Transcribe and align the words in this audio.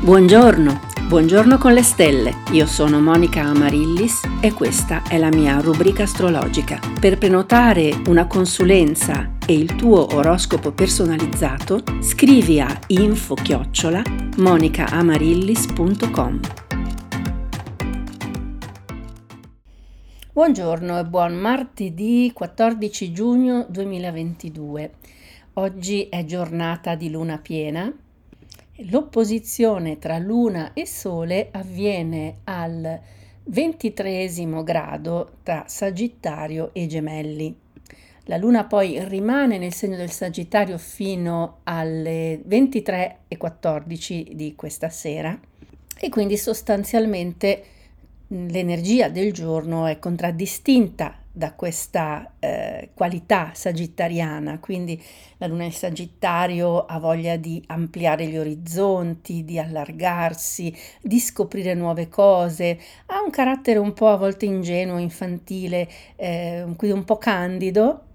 Buongiorno, 0.00 0.80
buongiorno 1.08 1.58
con 1.58 1.72
le 1.72 1.82
stelle. 1.82 2.44
Io 2.52 2.66
sono 2.66 3.00
Monica 3.00 3.42
Amarillis 3.42 4.20
e 4.40 4.52
questa 4.52 5.02
è 5.02 5.18
la 5.18 5.28
mia 5.28 5.58
rubrica 5.58 6.04
astrologica. 6.04 6.78
Per 7.00 7.18
prenotare 7.18 7.90
una 8.06 8.28
consulenza 8.28 9.32
e 9.44 9.54
il 9.54 9.74
tuo 9.74 10.14
oroscopo 10.14 10.70
personalizzato, 10.70 11.82
scrivi 12.00 12.60
a 12.60 12.78
info-chiocciola 12.86 14.02
monicaamarillis.com. 14.36 16.40
Buongiorno 20.32 21.00
e 21.00 21.04
buon 21.04 21.34
martedì 21.34 22.30
14 22.32 23.12
giugno 23.12 23.66
2022. 23.68 24.92
Oggi 25.54 26.08
è 26.08 26.24
giornata 26.24 26.94
di 26.94 27.10
luna 27.10 27.38
piena 27.38 27.92
L'opposizione 28.82 29.98
tra 29.98 30.18
Luna 30.18 30.72
e 30.72 30.86
Sole 30.86 31.48
avviene 31.50 32.36
al 32.44 33.00
ventitreesimo 33.42 34.62
grado 34.62 35.38
tra 35.42 35.64
Sagittario 35.66 36.70
e 36.72 36.86
Gemelli. 36.86 37.52
La 38.26 38.36
Luna 38.36 38.66
poi 38.66 39.02
rimane 39.04 39.58
nel 39.58 39.72
segno 39.72 39.96
del 39.96 40.12
Sagittario 40.12 40.78
fino 40.78 41.58
alle 41.64 42.40
23.14 42.46 44.30
di 44.34 44.54
questa 44.54 44.90
sera 44.90 45.36
e 45.98 46.08
quindi 46.08 46.36
sostanzialmente 46.36 47.64
l'energia 48.28 49.08
del 49.08 49.32
giorno 49.32 49.86
è 49.86 49.98
contraddistinta 49.98 51.17
da 51.38 51.52
questa 51.52 52.32
eh, 52.40 52.90
qualità 52.94 53.52
sagittariana, 53.54 54.58
quindi 54.58 55.00
la 55.36 55.46
luna 55.46 55.62
in 55.62 55.72
Sagittario 55.72 56.84
ha 56.84 56.98
voglia 56.98 57.36
di 57.36 57.62
ampliare 57.68 58.26
gli 58.26 58.36
orizzonti, 58.36 59.44
di 59.44 59.56
allargarsi, 59.56 60.74
di 61.00 61.20
scoprire 61.20 61.74
nuove 61.74 62.08
cose, 62.08 62.76
ha 63.06 63.22
un 63.22 63.30
carattere 63.30 63.78
un 63.78 63.92
po' 63.92 64.08
a 64.08 64.16
volte 64.16 64.46
ingenuo, 64.46 64.98
infantile, 64.98 65.88
eh, 66.16 66.64
un 66.64 67.04
po' 67.04 67.18
candido, 67.18 68.07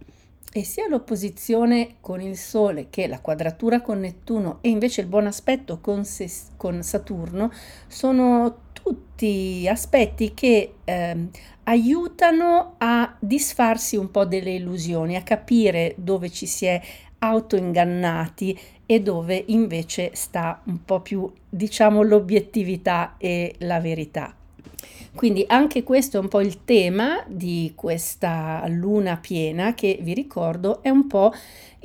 e 0.55 0.63
sia 0.63 0.87
l'opposizione 0.87 1.95
con 1.99 2.21
il 2.21 2.37
Sole 2.37 2.87
che 2.91 3.07
la 3.07 3.19
quadratura 3.19 3.81
con 3.81 3.99
Nettuno 3.99 4.59
e 4.61 4.69
invece 4.69 5.01
il 5.01 5.07
buon 5.07 5.25
aspetto 5.25 5.79
con, 5.79 6.05
Ses- 6.05 6.51
con 6.55 6.83
Saturno 6.83 7.51
sono 7.87 8.61
tutti 8.71 9.67
aspetti 9.67 10.33
che 10.35 10.75
eh, 10.83 11.27
aiutano 11.63 12.75
a 12.77 13.15
disfarsi 13.19 13.95
un 13.95 14.11
po' 14.11 14.25
delle 14.25 14.51
illusioni, 14.51 15.15
a 15.15 15.23
capire 15.23 15.95
dove 15.97 16.29
ci 16.29 16.45
si 16.45 16.65
è 16.65 16.79
autoingannati 17.19 18.59
e 18.85 19.01
dove 19.01 19.43
invece 19.47 20.11
sta 20.13 20.61
un 20.65 20.83
po' 20.83 20.99
più, 20.99 21.31
diciamo, 21.49 22.03
l'obiettività 22.03 23.15
e 23.17 23.55
la 23.59 23.79
verità. 23.79 24.35
Quindi 25.15 25.43
anche 25.47 25.83
questo 25.83 26.17
è 26.17 26.19
un 26.19 26.27
po' 26.27 26.41
il 26.41 26.63
tema 26.63 27.23
di 27.27 27.73
questa 27.75 28.63
luna 28.67 29.17
piena 29.17 29.75
che 29.75 29.99
vi 30.01 30.13
ricordo 30.13 30.81
è 30.81 30.89
un 30.89 31.05
po' 31.05 31.31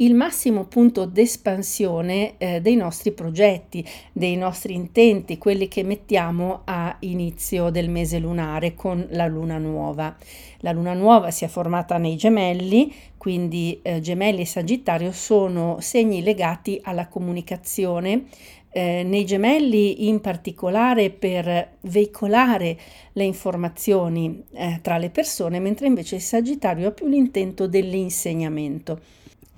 il 0.00 0.14
massimo 0.14 0.64
punto 0.64 1.04
d'espansione 1.04 2.34
eh, 2.38 2.60
dei 2.60 2.76
nostri 2.76 3.12
progetti, 3.12 3.84
dei 4.12 4.36
nostri 4.36 4.74
intenti, 4.74 5.38
quelli 5.38 5.68
che 5.68 5.82
mettiamo 5.82 6.62
a 6.64 6.96
inizio 7.00 7.70
del 7.70 7.90
mese 7.90 8.18
lunare 8.18 8.74
con 8.74 9.06
la 9.10 9.26
luna 9.26 9.58
nuova. 9.58 10.16
La 10.60 10.72
luna 10.72 10.94
nuova 10.94 11.30
si 11.30 11.44
è 11.44 11.48
formata 11.48 11.98
nei 11.98 12.16
gemelli, 12.16 12.92
quindi 13.16 13.80
eh, 13.82 14.00
gemelli 14.00 14.42
e 14.42 14.46
sagittario 14.46 15.12
sono 15.12 15.78
segni 15.80 16.22
legati 16.22 16.80
alla 16.82 17.08
comunicazione, 17.08 18.24
eh, 18.70 19.02
nei 19.02 19.24
gemelli 19.24 20.08
in 20.08 20.20
particolare 20.20 21.10
per 21.10 21.76
veicolare 21.82 22.78
le 23.12 23.24
informazioni 23.24 24.44
eh, 24.52 24.80
tra 24.82 24.98
le 24.98 25.10
persone, 25.10 25.58
mentre 25.58 25.86
invece 25.86 26.16
il 26.16 26.22
Sagittario 26.22 26.88
ha 26.88 26.92
più 26.92 27.06
l'intento 27.06 27.66
dell'insegnamento. 27.66 29.00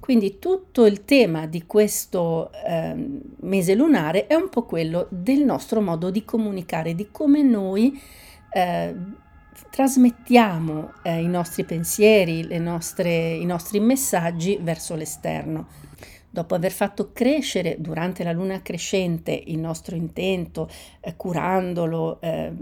Quindi 0.00 0.38
tutto 0.38 0.86
il 0.86 1.04
tema 1.04 1.46
di 1.46 1.66
questo 1.66 2.50
eh, 2.66 2.94
mese 3.40 3.74
lunare 3.74 4.26
è 4.26 4.34
un 4.34 4.48
po' 4.48 4.64
quello 4.64 5.06
del 5.10 5.44
nostro 5.44 5.80
modo 5.80 6.10
di 6.10 6.24
comunicare, 6.24 6.94
di 6.94 7.08
come 7.10 7.42
noi 7.42 8.00
eh, 8.50 8.94
trasmettiamo 9.70 10.92
eh, 11.02 11.20
i 11.20 11.28
nostri 11.28 11.64
pensieri, 11.64 12.46
nostre, 12.58 13.34
i 13.34 13.44
nostri 13.44 13.78
messaggi 13.78 14.58
verso 14.60 14.94
l'esterno. 14.94 15.68
Dopo 16.32 16.54
aver 16.54 16.70
fatto 16.70 17.10
crescere 17.12 17.76
durante 17.80 18.22
la 18.22 18.30
luna 18.30 18.62
crescente 18.62 19.32
il 19.32 19.58
nostro 19.58 19.96
intento, 19.96 20.68
eh, 21.00 21.16
curandolo, 21.16 22.20
eh, 22.20 22.52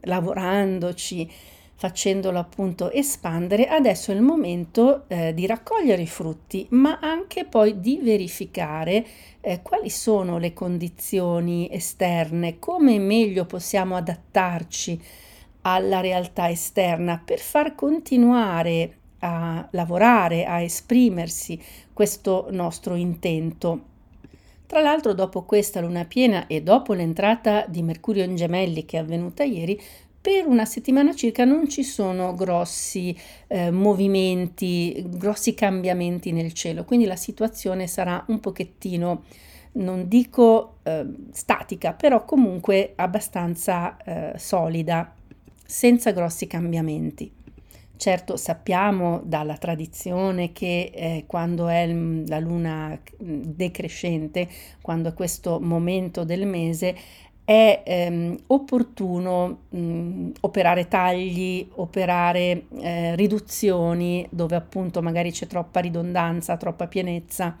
lavorandoci, 0.00 1.30
facendolo 1.74 2.38
appunto 2.38 2.90
espandere, 2.90 3.66
adesso 3.66 4.10
è 4.10 4.14
il 4.14 4.20
momento 4.20 5.04
eh, 5.08 5.32
di 5.32 5.46
raccogliere 5.46 6.02
i 6.02 6.06
frutti, 6.06 6.66
ma 6.70 6.98
anche 7.00 7.46
poi 7.46 7.80
di 7.80 8.00
verificare 8.02 9.06
eh, 9.40 9.60
quali 9.62 9.88
sono 9.88 10.36
le 10.36 10.52
condizioni 10.52 11.68
esterne, 11.72 12.58
come 12.58 12.98
meglio 12.98 13.46
possiamo 13.46 13.96
adattarci 13.96 15.00
alla 15.62 16.00
realtà 16.00 16.50
esterna 16.50 17.20
per 17.22 17.38
far 17.38 17.74
continuare 17.74 18.99
a 19.20 19.66
lavorare, 19.72 20.44
a 20.44 20.60
esprimersi 20.60 21.60
questo 21.92 22.48
nostro 22.50 22.94
intento. 22.94 23.88
Tra 24.66 24.80
l'altro, 24.80 25.14
dopo 25.14 25.42
questa 25.42 25.80
luna 25.80 26.04
piena 26.04 26.46
e 26.46 26.62
dopo 26.62 26.92
l'entrata 26.92 27.64
di 27.66 27.82
Mercurio 27.82 28.24
in 28.24 28.36
gemelli 28.36 28.84
che 28.84 28.98
è 28.98 29.00
avvenuta 29.00 29.42
ieri, 29.42 29.80
per 30.20 30.46
una 30.46 30.66
settimana 30.66 31.14
circa 31.14 31.44
non 31.44 31.68
ci 31.68 31.82
sono 31.82 32.34
grossi 32.34 33.16
eh, 33.46 33.70
movimenti, 33.70 35.02
grossi 35.08 35.54
cambiamenti 35.54 36.30
nel 36.30 36.52
cielo, 36.52 36.84
quindi 36.84 37.06
la 37.06 37.16
situazione 37.16 37.86
sarà 37.86 38.22
un 38.28 38.38
pochettino, 38.38 39.24
non 39.72 40.08
dico 40.08 40.76
eh, 40.82 41.06
statica, 41.32 41.94
però 41.94 42.24
comunque 42.26 42.92
abbastanza 42.96 43.96
eh, 43.96 44.38
solida, 44.38 45.14
senza 45.64 46.10
grossi 46.10 46.46
cambiamenti. 46.46 47.32
Certo 48.00 48.38
sappiamo 48.38 49.20
dalla 49.24 49.58
tradizione 49.58 50.52
che 50.52 50.90
eh, 50.90 51.24
quando 51.26 51.68
è 51.68 51.86
la 51.86 52.38
luna 52.38 52.98
decrescente, 53.18 54.48
quando 54.80 55.10
è 55.10 55.12
questo 55.12 55.60
momento 55.60 56.24
del 56.24 56.46
mese, 56.46 56.96
è 57.44 57.82
ehm, 57.84 58.38
opportuno 58.46 59.64
mh, 59.68 60.30
operare 60.40 60.88
tagli, 60.88 61.68
operare 61.74 62.68
eh, 62.78 63.14
riduzioni 63.16 64.26
dove 64.30 64.56
appunto 64.56 65.02
magari 65.02 65.30
c'è 65.30 65.46
troppa 65.46 65.80
ridondanza, 65.80 66.56
troppa 66.56 66.86
pienezza. 66.86 67.54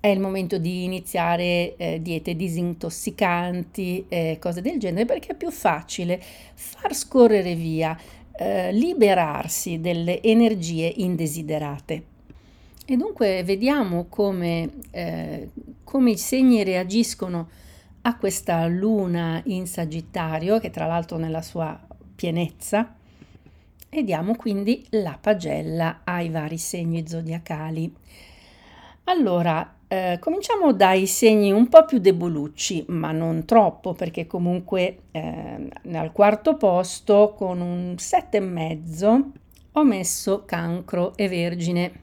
È 0.00 0.08
il 0.08 0.18
momento 0.18 0.58
di 0.58 0.82
iniziare 0.84 1.76
eh, 1.76 2.00
diete 2.02 2.34
disintossicanti, 2.34 4.06
eh, 4.08 4.38
cose 4.40 4.60
del 4.60 4.78
genere, 4.78 5.04
perché 5.04 5.32
è 5.32 5.34
più 5.36 5.50
facile 5.52 6.20
far 6.54 6.94
scorrere 6.94 7.54
via 7.54 7.96
eh, 8.38 8.72
liberarsi 8.72 9.80
delle 9.80 10.22
energie 10.22 10.86
indesiderate. 10.86 12.04
E 12.86 12.96
dunque 12.96 13.42
vediamo 13.42 14.06
come, 14.08 14.70
eh, 14.92 15.50
come 15.82 16.12
i 16.12 16.16
segni 16.16 16.62
reagiscono 16.62 17.48
a 18.02 18.16
questa 18.16 18.64
luna 18.66 19.42
in 19.46 19.66
Sagittario, 19.66 20.60
che 20.60 20.70
tra 20.70 20.86
l'altro 20.86 21.18
nella 21.18 21.42
sua 21.42 21.78
pienezza, 22.14 22.94
e 23.90 24.04
diamo 24.04 24.36
quindi 24.36 24.86
la 24.90 25.18
pagella 25.20 26.02
ai 26.04 26.30
vari 26.30 26.58
segni 26.58 27.06
zodiacali. 27.06 27.92
Allora, 29.04 29.74
eh, 29.88 30.18
cominciamo 30.20 30.74
dai 30.74 31.06
segni 31.06 31.50
un 31.50 31.68
po' 31.68 31.86
più 31.86 31.98
debolucci, 31.98 32.84
ma 32.88 33.10
non 33.10 33.46
troppo, 33.46 33.94
perché 33.94 34.26
comunque 34.26 34.98
eh, 35.10 35.68
al 35.92 36.12
quarto 36.12 36.56
posto 36.56 37.34
con 37.34 37.60
un 37.60 37.94
7,5 37.96 39.22
ho 39.72 39.84
messo 39.84 40.44
cancro 40.44 41.16
e 41.16 41.28
vergine, 41.28 42.02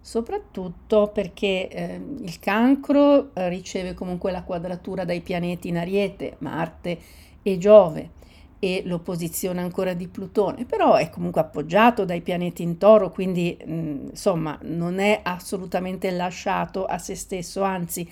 soprattutto 0.00 1.10
perché 1.12 1.68
eh, 1.68 2.00
il 2.20 2.38
cancro 2.38 3.34
eh, 3.34 3.48
riceve 3.48 3.94
comunque 3.94 4.30
la 4.30 4.44
quadratura 4.44 5.04
dai 5.04 5.20
pianeti 5.20 5.68
in 5.68 5.78
Ariete, 5.78 6.36
Marte 6.38 6.98
e 7.42 7.58
Giove 7.58 8.10
e 8.58 8.82
l'opposizione 8.84 9.60
ancora 9.60 9.94
di 9.94 10.08
Plutone, 10.08 10.64
però 10.64 10.94
è 10.94 11.10
comunque 11.10 11.40
appoggiato 11.40 12.04
dai 12.04 12.20
pianeti 12.20 12.62
in 12.62 12.78
toro, 12.78 13.10
quindi 13.10 13.56
mh, 13.64 13.70
insomma 14.10 14.58
non 14.62 14.98
è 14.98 15.20
assolutamente 15.22 16.10
lasciato 16.10 16.84
a 16.84 16.98
se 16.98 17.14
stesso, 17.14 17.62
anzi 17.62 18.08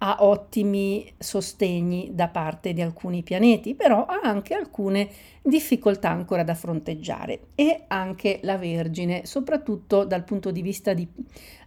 ha 0.00 0.18
ottimi 0.20 1.12
sostegni 1.18 2.10
da 2.12 2.28
parte 2.28 2.72
di 2.72 2.80
alcuni 2.80 3.22
pianeti, 3.22 3.74
però 3.74 4.04
ha 4.04 4.20
anche 4.22 4.54
alcune 4.54 5.08
difficoltà 5.42 6.10
ancora 6.10 6.44
da 6.44 6.54
fronteggiare 6.54 7.48
e 7.56 7.84
anche 7.88 8.38
la 8.42 8.56
Vergine, 8.56 9.26
soprattutto 9.26 10.04
dal 10.04 10.22
punto 10.22 10.52
di 10.52 10.62
vista 10.62 10.94
di 10.94 11.06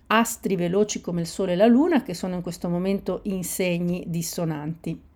astri 0.07 0.55
veloci 0.55 1.01
come 1.01 1.21
il 1.21 1.27
Sole 1.27 1.53
e 1.53 1.55
la 1.57 1.65
Luna, 1.67 2.03
che 2.03 2.13
sono 2.13 2.35
in 2.35 2.41
questo 2.41 2.69
momento 2.69 3.19
in 3.23 3.43
segni 3.43 4.05
dissonanti. 4.07 5.10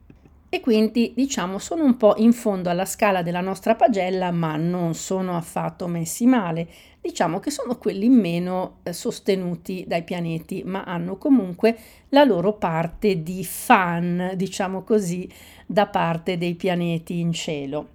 E 0.50 0.60
quindi 0.60 1.12
diciamo 1.16 1.58
sono 1.58 1.84
un 1.84 1.98
po' 1.98 2.14
in 2.18 2.32
fondo 2.32 2.70
alla 2.70 2.86
scala 2.86 3.22
della 3.24 3.42
nostra 3.42 3.76
pagella, 3.76 4.32
ma 4.32 4.56
non 4.56 4.94
sono 4.94 5.36
affatto 5.36 5.88
messi 5.88 6.26
male. 6.26 6.68
Diciamo 7.02 7.40
che 7.40 7.52
sono 7.52 7.78
quelli 7.78 8.10
meno 8.10 8.78
eh, 8.84 8.94
sostenuti 8.94 9.84
dai 9.88 10.04
pianeti, 10.04 10.64
ma 10.64 10.84
hanno 10.84 11.18
comunque 11.18 11.78
la 12.10 12.24
loro 12.24 12.54
parte 12.54 13.22
di 13.22 13.44
fan, 13.44 14.32
diciamo 14.36 14.84
così, 14.84 15.30
da 15.66 15.88
parte 15.88 16.38
dei 16.38 16.56
pianeti 16.56 17.20
in 17.20 17.32
cielo. 17.34 17.90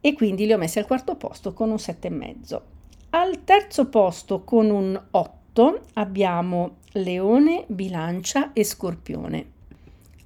E 0.00 0.12
quindi 0.14 0.46
li 0.46 0.52
ho 0.52 0.58
messi 0.58 0.78
al 0.78 0.86
quarto 0.86 1.16
posto 1.16 1.52
con 1.52 1.70
un 1.70 1.76
7,5. 1.76 2.60
Al 3.10 3.44
terzo 3.44 3.88
posto 3.88 4.44
con 4.44 4.70
un 4.70 5.00
8 5.10 5.80
abbiamo 5.94 6.76
Leone, 6.92 7.64
Bilancia 7.68 8.52
e 8.52 8.64
Scorpione. 8.64 9.53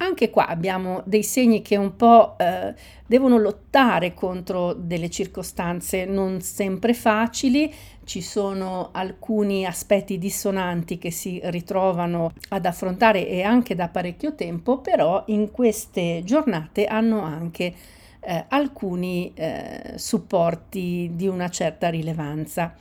Anche 0.01 0.29
qua 0.29 0.47
abbiamo 0.47 1.01
dei 1.05 1.23
segni 1.23 1.61
che 1.61 1.75
un 1.75 1.97
po' 1.97 2.37
eh, 2.37 2.73
devono 3.05 3.37
lottare 3.37 4.13
contro 4.13 4.71
delle 4.71 5.09
circostanze 5.09 6.05
non 6.05 6.39
sempre 6.39 6.93
facili, 6.93 7.73
ci 8.05 8.21
sono 8.21 8.89
alcuni 8.93 9.65
aspetti 9.65 10.17
dissonanti 10.17 10.97
che 10.97 11.11
si 11.11 11.41
ritrovano 11.43 12.31
ad 12.49 12.65
affrontare 12.65 13.27
e 13.27 13.41
anche 13.41 13.75
da 13.75 13.89
parecchio 13.89 14.35
tempo, 14.35 14.77
però 14.77 15.23
in 15.27 15.51
queste 15.51 16.21
giornate 16.23 16.85
hanno 16.85 17.21
anche 17.21 17.73
eh, 18.21 18.45
alcuni 18.47 19.33
eh, 19.35 19.95
supporti 19.95 21.11
di 21.13 21.27
una 21.27 21.49
certa 21.49 21.89
rilevanza 21.89 22.73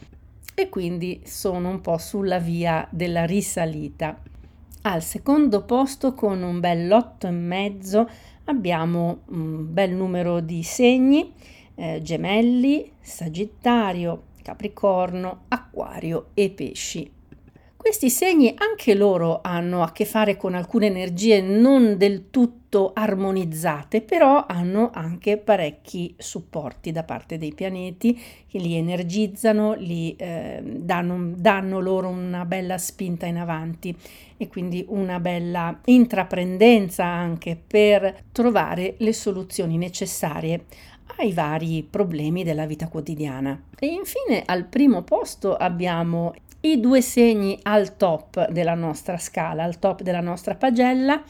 e 0.54 0.68
quindi 0.68 1.22
sono 1.24 1.68
un 1.68 1.80
po' 1.80 1.98
sulla 1.98 2.38
via 2.38 2.86
della 2.90 3.24
risalita. 3.24 4.20
Al 4.82 5.02
secondo 5.02 5.64
posto 5.64 6.14
con 6.14 6.42
un 6.42 6.60
bel 6.60 6.86
e 7.26 7.30
mezzo 7.30 8.08
abbiamo 8.44 9.22
un 9.26 9.72
bel 9.72 9.92
numero 9.92 10.40
di 10.40 10.62
segni, 10.62 11.34
eh, 11.74 12.00
gemelli, 12.00 12.92
sagittario, 13.00 14.28
capricorno, 14.42 15.44
acquario 15.48 16.28
e 16.34 16.50
pesci. 16.50 17.17
Questi 17.88 18.10
segni 18.10 18.54
anche 18.54 18.94
loro 18.94 19.40
hanno 19.42 19.82
a 19.82 19.92
che 19.92 20.04
fare 20.04 20.36
con 20.36 20.54
alcune 20.54 20.88
energie 20.88 21.40
non 21.40 21.96
del 21.96 22.28
tutto 22.28 22.92
armonizzate, 22.92 24.02
però 24.02 24.44
hanno 24.46 24.90
anche 24.92 25.38
parecchi 25.38 26.14
supporti 26.18 26.92
da 26.92 27.02
parte 27.04 27.38
dei 27.38 27.54
pianeti 27.54 28.20
che 28.46 28.58
li 28.58 28.74
energizzano, 28.74 29.72
li 29.72 30.14
eh, 30.18 30.60
danno, 30.62 31.32
danno 31.34 31.80
loro 31.80 32.08
una 32.08 32.44
bella 32.44 32.76
spinta 32.76 33.24
in 33.24 33.38
avanti 33.38 33.96
e 34.36 34.48
quindi 34.48 34.84
una 34.88 35.18
bella 35.18 35.80
intraprendenza 35.86 37.06
anche 37.06 37.56
per 37.56 38.24
trovare 38.32 38.96
le 38.98 39.14
soluzioni 39.14 39.78
necessarie 39.78 40.66
ai 41.16 41.32
vari 41.32 41.86
problemi 41.88 42.44
della 42.44 42.66
vita 42.66 42.88
quotidiana. 42.88 43.60
E 43.78 43.86
infine 43.86 44.42
al 44.44 44.64
primo 44.64 45.02
posto 45.02 45.56
abbiamo 45.56 46.34
i 46.60 46.80
due 46.80 47.00
segni 47.00 47.58
al 47.62 47.96
top 47.96 48.50
della 48.50 48.74
nostra 48.74 49.16
scala, 49.16 49.62
al 49.62 49.78
top 49.78 50.02
della 50.02 50.20
nostra 50.20 50.54
pagella 50.54 51.22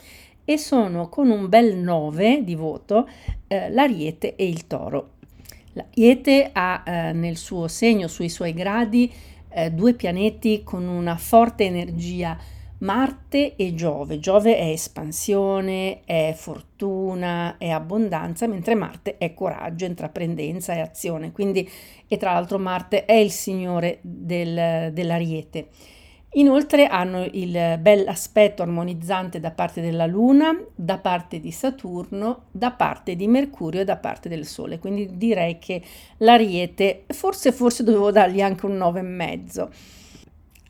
e 0.44 0.56
sono 0.56 1.08
con 1.08 1.28
un 1.28 1.48
bel 1.48 1.76
9 1.76 2.42
di 2.42 2.54
voto 2.54 3.08
eh, 3.46 3.70
l'ariete 3.70 4.34
e 4.36 4.48
il 4.48 4.66
toro. 4.66 5.16
L'ariete 5.74 6.50
ha 6.52 6.82
eh, 6.84 7.12
nel 7.12 7.36
suo 7.36 7.68
segno, 7.68 8.08
sui 8.08 8.30
suoi 8.30 8.54
gradi, 8.54 9.12
eh, 9.50 9.70
due 9.70 9.94
pianeti 9.94 10.62
con 10.64 10.86
una 10.88 11.16
forte 11.16 11.64
energia 11.64 12.36
Marte 12.78 13.56
e 13.56 13.74
Giove. 13.74 14.20
Giove 14.20 14.56
è 14.56 14.70
espansione, 14.70 16.04
è 16.04 16.32
fortuna, 16.36 17.56
è 17.58 17.70
abbondanza, 17.70 18.46
mentre 18.46 18.74
Marte 18.74 19.18
è 19.18 19.34
coraggio, 19.34 19.84
intraprendenza 19.84 20.74
e 20.74 20.80
azione. 20.80 21.32
Quindi, 21.32 21.68
e 22.06 22.16
tra 22.16 22.32
l'altro 22.32 22.58
Marte 22.58 23.04
è 23.04 23.14
il 23.14 23.32
signore 23.32 23.98
del, 24.02 24.92
dell'ariete. 24.92 25.68
Inoltre 26.32 26.86
hanno 26.86 27.24
il 27.32 27.78
bel 27.80 28.06
aspetto 28.06 28.62
armonizzante 28.62 29.40
da 29.40 29.50
parte 29.50 29.80
della 29.80 30.06
Luna, 30.06 30.56
da 30.74 30.98
parte 30.98 31.40
di 31.40 31.50
Saturno, 31.50 32.44
da 32.52 32.70
parte 32.70 33.16
di 33.16 33.26
Mercurio 33.26 33.80
e 33.80 33.84
da 33.84 33.96
parte 33.96 34.28
del 34.28 34.44
Sole. 34.44 34.78
Quindi 34.78 35.16
direi 35.16 35.58
che 35.58 35.82
l'Ariete, 36.18 37.06
forse, 37.08 37.50
forse 37.50 37.82
dovevo 37.82 38.12
dargli 38.12 38.42
anche 38.42 38.66
un 38.66 38.76
9,5 38.76 39.68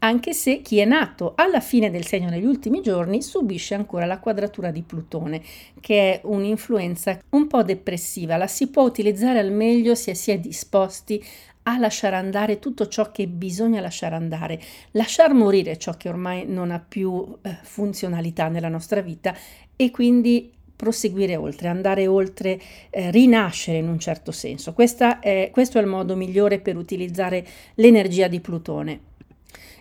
anche 0.01 0.33
se 0.33 0.63
chi 0.63 0.79
è 0.79 0.85
nato 0.85 1.33
alla 1.37 1.61
fine 1.61 1.91
del 1.91 2.07
segno 2.07 2.29
negli 2.29 2.45
ultimi 2.45 2.81
giorni 2.81 3.23
subisce 3.23 3.75
ancora 3.75 4.07
la 4.07 4.19
quadratura 4.19 4.71
di 4.71 4.83
Plutone, 4.83 5.43
che 5.81 6.13
è 6.13 6.21
un'influenza 6.25 7.19
un 7.31 7.47
po' 7.47 7.63
depressiva, 7.63 8.37
la 8.37 8.47
si 8.47 8.69
può 8.69 8.85
utilizzare 8.85 9.39
al 9.39 9.51
meglio 9.51 9.95
se 9.95 10.15
si 10.15 10.31
è 10.31 10.39
disposti 10.39 11.23
a 11.65 11.79
lasciare 11.79 12.17
andare 12.17 12.59
tutto 12.59 12.89
ciò 12.89 13.11
che 13.11 13.27
bisogna 13.27 13.81
lasciare 13.81 14.15
andare, 14.15 14.59
lasciar 14.93 15.35
morire 15.35 15.77
ciò 15.77 15.93
che 15.97 16.09
ormai 16.09 16.47
non 16.47 16.71
ha 16.71 16.79
più 16.79 17.37
eh, 17.43 17.59
funzionalità 17.63 18.49
nella 18.49 18.69
nostra 18.69 19.03
vita 19.03 19.35
e 19.77 19.91
quindi 19.91 20.51
proseguire 20.75 21.35
oltre, 21.35 21.69
andare 21.69 22.07
oltre, 22.07 22.59
eh, 22.89 23.11
rinascere 23.11 23.79
in 23.79 23.89
un 23.89 23.99
certo 23.99 24.31
senso. 24.31 24.75
È, 24.77 25.51
questo 25.53 25.79
è 25.79 25.81
il 25.81 25.89
modo 25.89 26.15
migliore 26.15 26.61
per 26.61 26.77
utilizzare 26.77 27.45
l'energia 27.75 28.29
di 28.29 28.41
Plutone. 28.41 29.08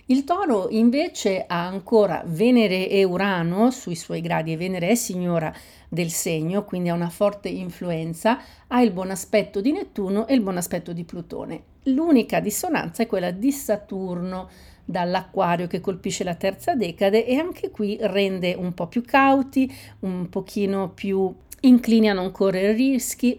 Il 0.10 0.24
toro 0.24 0.70
invece 0.70 1.44
ha 1.46 1.68
ancora 1.68 2.24
Venere 2.26 2.88
e 2.88 3.04
Urano 3.04 3.72
sui 3.72 3.96
suoi 3.96 4.22
gradi 4.22 4.54
e 4.54 4.58
Venere 4.58 4.88
è 4.88 4.96
signora 4.96 5.54
del 5.90 6.12
segno, 6.12 6.64
quindi 6.64 6.88
ha 6.88 6.94
una 6.94 7.10
forte 7.10 7.50
influenza, 7.50 8.40
ha 8.68 8.82
il 8.82 8.92
buon 8.92 9.12
aspetto 9.12 9.60
di 9.60 9.74
Nettuno 9.74 10.26
e 10.26 10.34
il 10.34 10.40
buon 10.40 10.56
aspetto 10.56 10.94
di 10.94 11.04
Plutone. 11.04 11.62
L'unica 11.84 12.40
dissonanza 12.40 13.04
è 13.04 13.06
quella 13.06 13.32
di 13.32 13.52
Saturno 13.52 14.50
dall'acquario 14.86 15.68
che 15.68 15.82
colpisce 15.82 16.24
la 16.24 16.36
terza 16.36 16.74
decade 16.74 17.26
e 17.26 17.36
anche 17.36 17.70
qui 17.70 17.98
rende 18.00 18.54
un 18.54 18.74
po' 18.74 18.88
più 18.88 19.04
cauti, 19.04 19.70
un 20.00 20.30
pochino 20.30 20.90
più 20.90 21.36
inclini 21.60 22.10
a 22.10 22.14
non 22.14 22.32
correre 22.32 22.72
rischi 22.72 23.38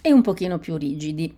e 0.00 0.10
un 0.10 0.22
pochino 0.22 0.58
più 0.58 0.78
rigidi 0.78 1.36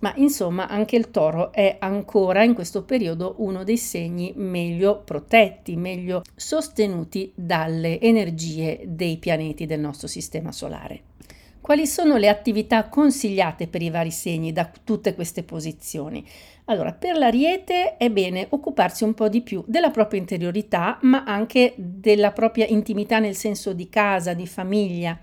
ma 0.00 0.12
insomma 0.16 0.68
anche 0.68 0.96
il 0.96 1.10
toro 1.10 1.52
è 1.52 1.76
ancora 1.78 2.42
in 2.42 2.54
questo 2.54 2.84
periodo 2.84 3.36
uno 3.38 3.64
dei 3.64 3.78
segni 3.78 4.32
meglio 4.36 5.02
protetti, 5.02 5.76
meglio 5.76 6.22
sostenuti 6.34 7.32
dalle 7.34 8.00
energie 8.00 8.82
dei 8.86 9.16
pianeti 9.16 9.66
del 9.66 9.80
nostro 9.80 10.06
sistema 10.08 10.52
solare. 10.52 11.02
Quali 11.66 11.88
sono 11.88 12.16
le 12.16 12.28
attività 12.28 12.88
consigliate 12.88 13.66
per 13.66 13.82
i 13.82 13.90
vari 13.90 14.12
segni 14.12 14.52
da 14.52 14.70
tutte 14.84 15.16
queste 15.16 15.42
posizioni? 15.42 16.24
Allora, 16.66 16.92
per 16.92 17.16
l'ariete 17.16 17.96
è 17.96 18.08
bene 18.08 18.46
occuparsi 18.50 19.02
un 19.02 19.14
po' 19.14 19.28
di 19.28 19.40
più 19.40 19.64
della 19.66 19.90
propria 19.90 20.20
interiorità, 20.20 20.98
ma 21.02 21.24
anche 21.24 21.74
della 21.76 22.30
propria 22.30 22.66
intimità 22.66 23.18
nel 23.18 23.34
senso 23.34 23.72
di 23.72 23.88
casa, 23.88 24.32
di 24.32 24.46
famiglia, 24.46 25.18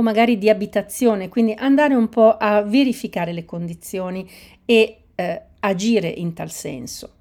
o 0.00 0.02
magari 0.02 0.38
di 0.38 0.48
abitazione, 0.48 1.28
quindi 1.28 1.54
andare 1.56 1.94
un 1.94 2.08
po' 2.08 2.36
a 2.36 2.62
verificare 2.62 3.32
le 3.32 3.44
condizioni 3.44 4.28
e 4.64 5.02
eh, 5.14 5.42
agire 5.60 6.08
in 6.08 6.32
tal 6.32 6.50
senso. 6.50 7.14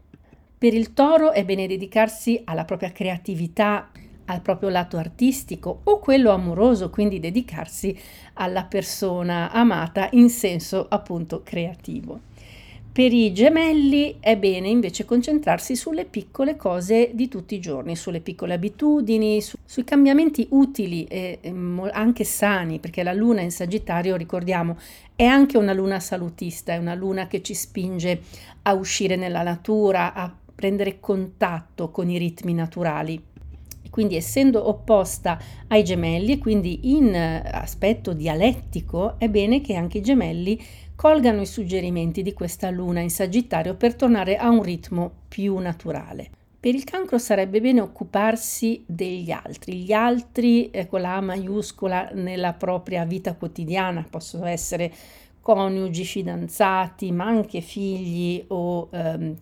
Per 0.57 0.73
il 0.73 0.93
toro 0.93 1.31
è 1.31 1.45
bene 1.45 1.67
dedicarsi 1.67 2.41
alla 2.45 2.65
propria 2.65 2.91
creatività, 2.91 3.91
al 4.25 4.41
proprio 4.41 4.69
lato 4.69 4.97
artistico 4.97 5.81
o 5.83 5.99
quello 5.99 6.31
amoroso, 6.31 6.89
quindi 6.89 7.19
dedicarsi 7.19 7.97
alla 8.33 8.63
persona 8.63 9.51
amata 9.51 10.09
in 10.11 10.29
senso 10.29 10.85
appunto 10.89 11.41
creativo. 11.43 12.21
Per 12.91 13.13
i 13.13 13.31
gemelli 13.33 14.17
è 14.19 14.35
bene 14.35 14.67
invece 14.67 15.05
concentrarsi 15.05 15.75
sulle 15.75 16.05
piccole 16.05 16.55
cose 16.55 17.11
di 17.13 17.27
tutti 17.27 17.53
i 17.53 17.59
giorni, 17.59 17.95
sulle 17.95 18.19
piccole 18.19 18.55
abitudini, 18.55 19.41
su, 19.41 19.57
sui 19.63 19.83
cambiamenti 19.83 20.47
utili 20.51 21.05
e, 21.05 21.37
e 21.39 21.53
anche 21.91 22.23
sani, 22.23 22.79
perché 22.79 23.03
la 23.03 23.13
luna 23.13 23.41
in 23.41 23.51
Sagittario, 23.51 24.15
ricordiamo, 24.15 24.75
è 25.15 25.23
anche 25.23 25.57
una 25.57 25.71
luna 25.71 25.99
salutista, 25.99 26.73
è 26.73 26.77
una 26.77 26.95
luna 26.95 27.27
che 27.27 27.43
ci 27.43 27.53
spinge 27.53 28.21
a 28.63 28.73
uscire 28.73 29.15
nella 29.15 29.43
natura, 29.43 30.13
a 30.13 30.35
prendere 30.55 30.99
contatto 30.99 31.91
con 31.91 32.09
i 32.09 32.17
ritmi 32.17 32.53
naturali. 32.55 33.23
Quindi 33.89 34.15
essendo 34.15 34.67
opposta 34.67 35.39
ai 35.67 35.83
gemelli 35.83 36.33
e 36.33 36.37
quindi 36.37 36.91
in 36.93 37.15
aspetto 37.15 38.13
dialettico, 38.13 39.17
è 39.19 39.29
bene 39.29 39.61
che 39.61 39.75
anche 39.75 39.99
i 39.99 40.01
gemelli 40.01 40.61
colgano 40.99 41.39
i 41.39 41.45
suggerimenti 41.45 42.21
di 42.21 42.33
questa 42.33 42.69
luna 42.69 42.99
in 42.99 43.09
Sagittario 43.09 43.75
per 43.75 43.95
tornare 43.95 44.35
a 44.35 44.49
un 44.49 44.61
ritmo 44.61 45.09
più 45.29 45.57
naturale. 45.57 46.29
Per 46.59 46.75
il 46.75 46.83
cancro 46.83 47.17
sarebbe 47.17 47.61
bene 47.61 47.79
occuparsi 47.79 48.83
degli 48.85 49.31
altri, 49.31 49.77
gli 49.77 49.93
altri 49.93 50.69
eh, 50.71 50.87
con 50.87 50.99
la 50.99 51.15
A 51.15 51.21
maiuscola 51.21 52.09
nella 52.15 52.51
propria 52.51 53.05
vita 53.05 53.33
quotidiana, 53.35 54.05
possono 54.09 54.45
essere 54.45 54.91
coniugi, 55.39 56.03
fidanzati, 56.03 57.13
ma 57.13 57.27
anche 57.27 57.61
figli 57.61 58.43
o 58.49 58.89
ehm, 58.91 59.37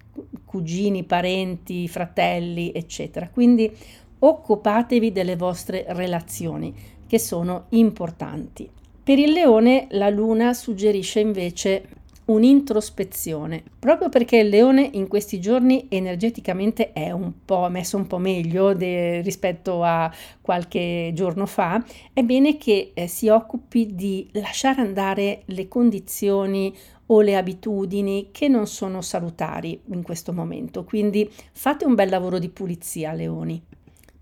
cugini, 0.46 1.06
parenti, 1.06 1.88
fratelli, 1.88 2.72
eccetera. 2.72 3.30
Quindi 3.30 3.76
occupatevi 4.20 5.12
delle 5.12 5.36
vostre 5.36 5.86
relazioni, 5.88 6.72
che 7.08 7.18
sono 7.18 7.66
importanti. 7.70 8.77
Per 9.08 9.18
il 9.18 9.32
leone 9.32 9.88
la 9.92 10.10
luna 10.10 10.54
suggerisce 10.54 11.22
invece 11.22 11.88
un'introspezione, 12.26 13.64
proprio 13.80 14.10
perché 14.10 14.40
il 14.40 14.50
leone 14.50 14.90
in 14.96 15.08
questi 15.08 15.40
giorni 15.40 15.86
energeticamente 15.88 16.92
è 16.92 17.12
un 17.12 17.32
po' 17.46 17.70
messo 17.70 17.96
un 17.96 18.06
po' 18.06 18.18
meglio 18.18 18.74
de, 18.74 19.22
rispetto 19.22 19.82
a 19.82 20.14
qualche 20.42 21.12
giorno 21.14 21.46
fa, 21.46 21.82
è 22.12 22.22
bene 22.22 22.58
che 22.58 22.92
eh, 22.94 23.08
si 23.08 23.30
occupi 23.30 23.96
di 23.96 24.28
lasciare 24.34 24.82
andare 24.82 25.44
le 25.46 25.70
condizioni 25.70 26.76
o 27.06 27.22
le 27.22 27.38
abitudini 27.38 28.28
che 28.34 28.50
non 28.50 28.68
sono 28.68 29.02
salutari 29.02 29.80
in 29.86 30.04
questo 30.04 30.34
momento. 30.34 30.84
Quindi 30.84 31.32
fate 31.54 31.86
un 31.86 31.96
bel 31.96 32.10
lavoro 32.10 32.40
di 32.40 32.50
pulizia, 32.50 33.14
leoni. 33.14 33.64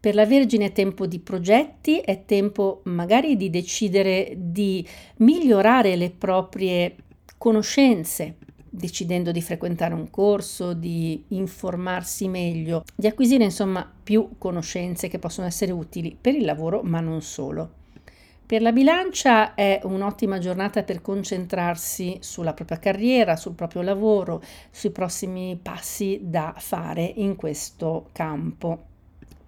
Per 0.06 0.14
la 0.14 0.28
Vergine 0.28 0.66
è 0.66 0.72
tempo 0.72 1.08
di 1.08 1.18
progetti, 1.18 1.98
è 1.98 2.26
tempo 2.26 2.82
magari 2.84 3.36
di 3.38 3.50
decidere 3.50 4.36
di 4.38 4.88
migliorare 5.16 5.96
le 5.96 6.12
proprie 6.12 6.96
conoscenze, 7.40 8.36
decidendo 8.70 9.32
di 9.32 9.42
frequentare 9.42 9.96
un 9.96 10.12
corso, 10.12 10.74
di 10.74 11.24
informarsi 11.30 12.28
meglio, 12.28 12.84
di 12.96 13.08
acquisire 13.08 13.46
insomma 13.46 13.92
più 14.04 14.34
conoscenze 14.38 15.08
che 15.08 15.18
possono 15.18 15.48
essere 15.48 15.72
utili 15.72 16.16
per 16.22 16.36
il 16.36 16.46
lavoro, 16.46 16.84
ma 16.84 17.00
non 17.00 17.24
solo. 17.24 17.72
Per 18.46 18.62
la 18.62 18.72
bilancia 18.72 19.56
è 19.56 19.80
un'ottima 19.86 20.38
giornata 20.38 20.84
per 20.84 21.02
concentrarsi 21.02 22.18
sulla 22.20 22.54
propria 22.54 22.78
carriera, 22.78 23.36
sul 23.36 23.56
proprio 23.56 23.82
lavoro, 23.82 24.40
sui 24.70 24.92
prossimi 24.92 25.58
passi 25.60 26.20
da 26.22 26.54
fare 26.56 27.12
in 27.16 27.36
questo 27.36 28.10
campo. 28.12 28.94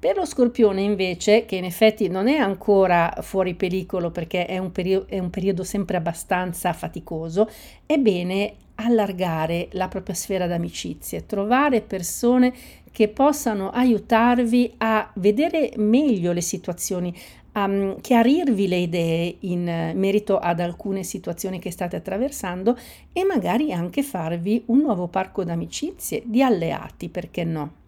Per 0.07 0.15
lo 0.15 0.23
scorpione 0.23 0.83
invece, 0.83 1.43
che 1.43 1.57
in 1.57 1.65
effetti 1.65 2.07
non 2.07 2.29
è 2.29 2.37
ancora 2.37 3.13
fuori 3.19 3.55
pericolo 3.55 4.09
perché 4.09 4.45
è 4.45 4.57
un, 4.57 4.71
perio- 4.71 5.05
è 5.05 5.19
un 5.19 5.29
periodo 5.29 5.65
sempre 5.65 5.97
abbastanza 5.97 6.71
faticoso, 6.71 7.49
è 7.85 7.97
bene 7.97 8.53
allargare 8.75 9.67
la 9.71 9.89
propria 9.89 10.15
sfera 10.15 10.47
d'amicizie, 10.47 11.25
trovare 11.25 11.81
persone 11.81 12.53
che 12.89 13.09
possano 13.09 13.69
aiutarvi 13.69 14.75
a 14.77 15.11
vedere 15.15 15.73
meglio 15.75 16.31
le 16.31 16.39
situazioni, 16.39 17.13
a 17.51 17.65
um, 17.65 17.99
chiarirvi 17.99 18.65
le 18.69 18.77
idee 18.77 19.35
in 19.41 19.91
merito 19.93 20.39
ad 20.39 20.61
alcune 20.61 21.03
situazioni 21.03 21.59
che 21.59 21.69
state 21.69 21.97
attraversando 21.97 22.77
e 23.11 23.25
magari 23.25 23.73
anche 23.73 24.03
farvi 24.03 24.63
un 24.67 24.79
nuovo 24.79 25.07
parco 25.07 25.43
d'amicizie, 25.43 26.23
di 26.23 26.41
alleati, 26.41 27.09
perché 27.09 27.43
no? 27.43 27.85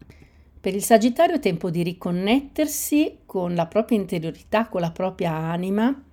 Per 0.62 0.76
il 0.76 0.84
Sagittario 0.84 1.38
è 1.38 1.40
tempo 1.40 1.70
di 1.70 1.84
riconnettersi 1.84 3.20
con 3.26 3.56
la 3.56 3.66
propria 3.66 3.98
interiorità, 3.98 4.68
con 4.68 4.82
la 4.82 4.92
propria 4.92 5.32
anima, 5.32 6.04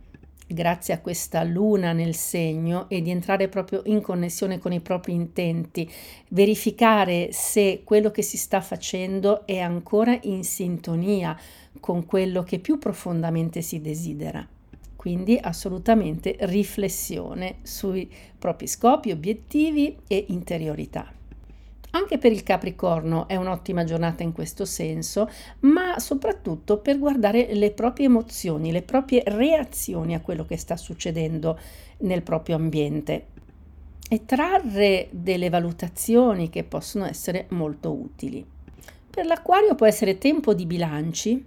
grazie 0.46 0.94
a 0.94 1.00
questa 1.00 1.42
luna 1.42 1.92
nel 1.92 2.14
segno 2.14 2.88
e 2.88 3.02
di 3.02 3.10
entrare 3.10 3.48
proprio 3.48 3.82
in 3.86 4.00
connessione 4.00 4.60
con 4.60 4.72
i 4.72 4.78
propri 4.78 5.14
intenti, 5.14 5.90
verificare 6.28 7.30
se 7.32 7.80
quello 7.82 8.12
che 8.12 8.22
si 8.22 8.36
sta 8.36 8.60
facendo 8.60 9.44
è 9.46 9.58
ancora 9.58 10.16
in 10.22 10.44
sintonia 10.44 11.36
con 11.80 12.06
quello 12.06 12.44
che 12.44 12.60
più 12.60 12.78
profondamente 12.78 13.62
si 13.62 13.80
desidera. 13.80 14.46
Quindi 14.94 15.36
assolutamente 15.42 16.36
riflessione 16.42 17.56
sui 17.62 18.08
propri 18.38 18.68
scopi, 18.68 19.10
obiettivi 19.10 19.96
e 20.06 20.26
interiorità. 20.28 21.15
Anche 21.96 22.18
per 22.18 22.30
il 22.30 22.42
Capricorno 22.42 23.26
è 23.26 23.36
un'ottima 23.36 23.82
giornata 23.84 24.22
in 24.22 24.32
questo 24.32 24.66
senso, 24.66 25.30
ma 25.60 25.98
soprattutto 25.98 26.76
per 26.76 26.98
guardare 26.98 27.54
le 27.54 27.70
proprie 27.70 28.04
emozioni, 28.04 28.70
le 28.70 28.82
proprie 28.82 29.22
reazioni 29.24 30.14
a 30.14 30.20
quello 30.20 30.44
che 30.44 30.58
sta 30.58 30.76
succedendo 30.76 31.58
nel 32.00 32.20
proprio 32.20 32.56
ambiente 32.56 33.28
e 34.10 34.26
trarre 34.26 35.08
delle 35.10 35.48
valutazioni 35.48 36.50
che 36.50 36.64
possono 36.64 37.06
essere 37.06 37.46
molto 37.50 37.90
utili. 37.94 38.44
Per 39.08 39.24
l'Aquario 39.24 39.74
può 39.74 39.86
essere 39.86 40.18
tempo 40.18 40.52
di 40.52 40.66
bilanci, 40.66 41.42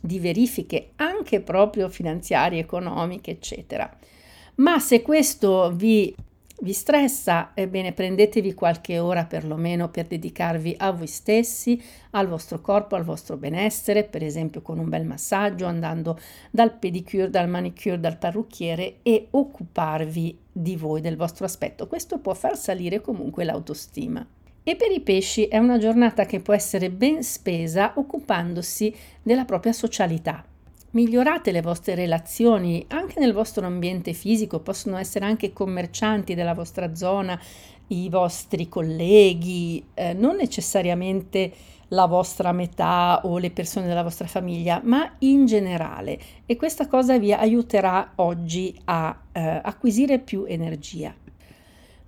di 0.00 0.18
verifiche 0.18 0.90
anche 0.96 1.40
proprio 1.40 1.88
finanziarie, 1.88 2.58
economiche, 2.58 3.30
eccetera. 3.30 3.88
Ma 4.56 4.80
se 4.80 5.02
questo 5.02 5.70
vi 5.72 6.12
vi 6.60 6.72
stressa? 6.72 7.50
Ebbene, 7.52 7.92
prendetevi 7.92 8.54
qualche 8.54 8.98
ora 8.98 9.26
perlomeno 9.26 9.90
per 9.90 10.06
dedicarvi 10.06 10.74
a 10.78 10.90
voi 10.90 11.06
stessi, 11.06 11.82
al 12.12 12.28
vostro 12.28 12.60
corpo, 12.62 12.96
al 12.96 13.04
vostro 13.04 13.36
benessere, 13.36 14.04
per 14.04 14.22
esempio 14.22 14.62
con 14.62 14.78
un 14.78 14.88
bel 14.88 15.04
massaggio, 15.04 15.66
andando 15.66 16.18
dal 16.50 16.72
pedicure, 16.72 17.28
dal 17.28 17.48
manicure, 17.48 18.00
dal 18.00 18.16
parrucchiere 18.16 18.96
e 19.02 19.28
occuparvi 19.30 20.38
di 20.50 20.76
voi, 20.76 21.02
del 21.02 21.16
vostro 21.16 21.44
aspetto. 21.44 21.86
Questo 21.86 22.18
può 22.18 22.32
far 22.32 22.56
salire 22.56 23.02
comunque 23.02 23.44
l'autostima. 23.44 24.26
E 24.62 24.76
per 24.76 24.90
i 24.90 25.00
pesci 25.00 25.44
è 25.46 25.58
una 25.58 25.78
giornata 25.78 26.24
che 26.24 26.40
può 26.40 26.54
essere 26.54 26.90
ben 26.90 27.22
spesa 27.22 27.92
occupandosi 27.96 28.94
della 29.22 29.44
propria 29.44 29.72
socialità 29.72 30.44
migliorate 30.96 31.52
le 31.52 31.60
vostre 31.60 31.94
relazioni 31.94 32.82
anche 32.88 33.20
nel 33.20 33.34
vostro 33.34 33.66
ambiente 33.66 34.14
fisico, 34.14 34.60
possono 34.60 34.96
essere 34.96 35.26
anche 35.26 35.52
commercianti 35.52 36.34
della 36.34 36.54
vostra 36.54 36.94
zona, 36.94 37.38
i 37.88 38.08
vostri 38.08 38.66
colleghi, 38.66 39.84
eh, 39.92 40.14
non 40.14 40.36
necessariamente 40.36 41.52
la 41.88 42.06
vostra 42.06 42.50
metà 42.52 43.20
o 43.24 43.36
le 43.36 43.50
persone 43.50 43.86
della 43.86 44.02
vostra 44.02 44.26
famiglia, 44.26 44.80
ma 44.82 45.16
in 45.18 45.44
generale. 45.44 46.18
E 46.46 46.56
questa 46.56 46.88
cosa 46.88 47.18
vi 47.18 47.30
aiuterà 47.30 48.12
oggi 48.16 48.74
a 48.84 49.16
eh, 49.32 49.60
acquisire 49.62 50.18
più 50.18 50.44
energia. 50.48 51.14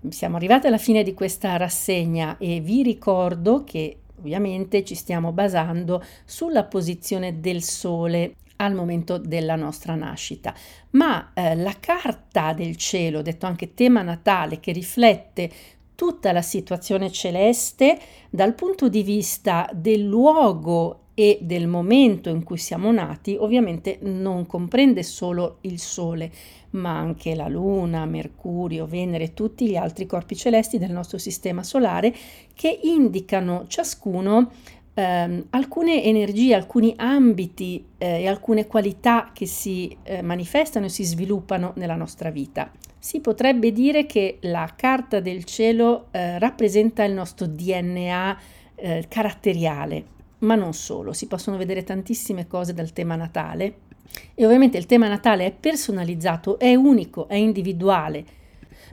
Siamo 0.08 0.36
arrivati 0.36 0.66
alla 0.66 0.78
fine 0.78 1.02
di 1.02 1.12
questa 1.12 1.58
rassegna 1.58 2.38
e 2.38 2.60
vi 2.60 2.82
ricordo 2.82 3.64
che 3.64 3.98
ovviamente 4.18 4.82
ci 4.82 4.94
stiamo 4.94 5.30
basando 5.32 6.02
sulla 6.24 6.64
posizione 6.64 7.38
del 7.38 7.62
Sole 7.62 8.34
al 8.58 8.74
momento 8.74 9.18
della 9.18 9.56
nostra 9.56 9.94
nascita. 9.94 10.54
Ma 10.90 11.32
eh, 11.34 11.56
la 11.56 11.74
carta 11.78 12.52
del 12.52 12.76
cielo, 12.76 13.22
detto 13.22 13.46
anche 13.46 13.74
tema 13.74 14.02
natale, 14.02 14.60
che 14.60 14.72
riflette 14.72 15.50
tutta 15.94 16.30
la 16.30 16.42
situazione 16.42 17.10
celeste 17.10 17.98
dal 18.30 18.54
punto 18.54 18.88
di 18.88 19.02
vista 19.02 19.68
del 19.72 20.04
luogo 20.04 21.06
e 21.18 21.38
del 21.42 21.66
momento 21.66 22.28
in 22.28 22.44
cui 22.44 22.58
siamo 22.58 22.92
nati, 22.92 23.36
ovviamente 23.36 23.98
non 24.02 24.46
comprende 24.46 25.02
solo 25.02 25.58
il 25.62 25.80
Sole, 25.80 26.30
ma 26.70 26.96
anche 26.96 27.34
la 27.34 27.48
Luna, 27.48 28.04
Mercurio, 28.06 28.86
Venere 28.86 29.24
e 29.24 29.34
tutti 29.34 29.68
gli 29.68 29.74
altri 29.74 30.06
corpi 30.06 30.36
celesti 30.36 30.78
del 30.78 30.92
nostro 30.92 31.18
sistema 31.18 31.64
solare 31.64 32.14
che 32.54 32.78
indicano 32.84 33.64
ciascuno 33.66 34.52
ehm, 34.98 35.46
alcune 35.50 36.02
energie, 36.02 36.54
alcuni 36.54 36.92
ambiti 36.96 37.84
eh, 37.98 38.22
e 38.22 38.26
alcune 38.26 38.66
qualità 38.66 39.30
che 39.32 39.46
si 39.46 39.96
eh, 40.02 40.22
manifestano 40.22 40.86
e 40.86 40.88
si 40.88 41.04
sviluppano 41.04 41.72
nella 41.76 41.94
nostra 41.94 42.30
vita. 42.30 42.70
Si 42.98 43.20
potrebbe 43.20 43.70
dire 43.70 44.06
che 44.06 44.38
la 44.40 44.72
carta 44.76 45.20
del 45.20 45.44
cielo 45.44 46.08
eh, 46.10 46.38
rappresenta 46.40 47.04
il 47.04 47.12
nostro 47.12 47.46
DNA 47.46 48.38
eh, 48.74 49.04
caratteriale, 49.08 50.04
ma 50.38 50.56
non 50.56 50.72
solo, 50.72 51.12
si 51.12 51.28
possono 51.28 51.56
vedere 51.56 51.84
tantissime 51.84 52.48
cose 52.48 52.74
dal 52.74 52.92
tema 52.92 53.14
natale 53.14 53.86
e 54.34 54.44
ovviamente 54.44 54.78
il 54.78 54.86
tema 54.86 55.06
natale 55.06 55.46
è 55.46 55.52
personalizzato, 55.52 56.58
è 56.58 56.74
unico, 56.74 57.28
è 57.28 57.34
individuale, 57.34 58.24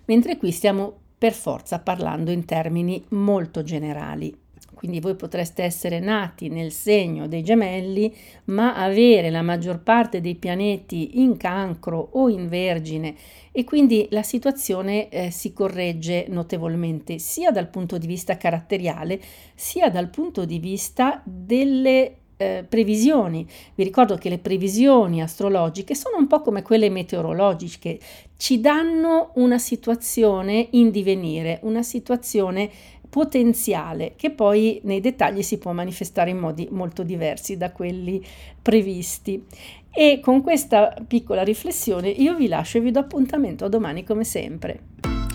mentre 0.05 0.38
qui 0.38 0.51
stiamo 0.51 0.97
per 1.17 1.33
forza 1.33 1.79
parlando 1.79 2.29
in 2.29 2.45
termini 2.45 3.03
molto 3.09 3.63
generali. 3.63 4.44
Quindi 4.85 5.01
voi 5.01 5.15
potreste 5.15 5.63
essere 5.63 5.99
nati 5.99 6.47
nel 6.47 6.71
segno 6.71 7.27
dei 7.27 7.41
gemelli, 7.41 8.15
ma 8.45 8.75
avere 8.75 9.31
la 9.31 9.41
maggior 9.41 9.79
parte 9.81 10.21
dei 10.21 10.35
pianeti 10.35 11.19
in 11.19 11.37
cancro 11.37 12.09
o 12.11 12.29
in 12.29 12.47
vergine 12.47 13.15
e 13.51 13.63
quindi 13.63 14.05
la 14.11 14.21
situazione 14.21 15.09
eh, 15.09 15.31
si 15.31 15.53
corregge 15.53 16.27
notevolmente 16.29 17.17
sia 17.17 17.49
dal 17.49 17.67
punto 17.67 17.97
di 17.97 18.05
vista 18.05 18.37
caratteriale 18.37 19.19
sia 19.55 19.89
dal 19.89 20.11
punto 20.11 20.45
di 20.45 20.59
vista 20.59 21.19
delle 21.25 22.17
eh, 22.37 22.65
previsioni. 22.67 23.47
Vi 23.75 23.83
ricordo 23.83 24.17
che 24.17 24.29
le 24.29 24.39
previsioni 24.39 25.21
astrologiche 25.21 25.95
sono 25.95 26.17
un 26.17 26.27
po' 26.27 26.41
come 26.41 26.61
quelle 26.61 26.89
meteorologiche, 26.89 27.99
ci 28.37 28.59
danno 28.59 29.31
una 29.35 29.57
situazione 29.57 30.67
in 30.71 30.91
divenire, 30.91 31.59
una 31.63 31.83
situazione 31.83 32.69
potenziale 33.09 34.13
che 34.15 34.31
poi 34.31 34.79
nei 34.83 35.01
dettagli 35.01 35.41
si 35.41 35.57
può 35.57 35.71
manifestare 35.71 36.29
in 36.29 36.38
modi 36.38 36.67
molto 36.71 37.03
diversi 37.03 37.57
da 37.57 37.71
quelli 37.71 38.24
previsti. 38.62 39.43
E 39.91 40.19
con 40.21 40.41
questa 40.41 40.93
piccola 41.07 41.43
riflessione 41.43 42.09
io 42.09 42.35
vi 42.35 42.47
lascio 42.47 42.77
e 42.77 42.81
vi 42.81 42.91
do 42.91 43.00
appuntamento 43.00 43.65
a 43.65 43.69
domani 43.69 44.03
come 44.03 44.25
sempre. 44.25 44.79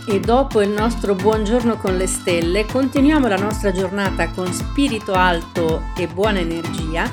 E 0.06 0.18
dopo 0.18 0.60
il 0.60 0.70
nostro 0.70 1.14
buongiorno 1.14 1.76
con 1.76 1.96
le 1.96 2.06
stelle, 2.06 2.64
continuiamo 2.64 3.28
la 3.28 3.36
nostra 3.36 3.70
giornata 3.70 4.30
con 4.30 4.52
spirito 4.52 5.12
alto 5.12 5.82
e 5.96 6.08
buona 6.08 6.40
energia 6.40 7.08